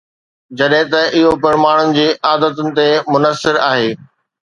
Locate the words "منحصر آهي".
3.15-3.89